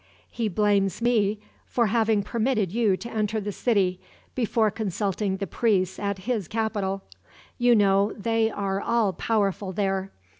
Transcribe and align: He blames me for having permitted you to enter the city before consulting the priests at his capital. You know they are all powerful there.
He 0.31 0.47
blames 0.49 0.99
me 0.99 1.37
for 1.67 1.85
having 1.85 2.23
permitted 2.23 2.71
you 2.71 2.97
to 2.97 3.11
enter 3.13 3.39
the 3.39 3.51
city 3.51 3.99
before 4.33 4.71
consulting 4.71 5.37
the 5.37 5.45
priests 5.45 5.99
at 5.99 6.17
his 6.25 6.47
capital. 6.47 7.03
You 7.59 7.75
know 7.75 8.11
they 8.17 8.49
are 8.49 8.81
all 8.81 9.13
powerful 9.13 9.71
there. 9.71 10.09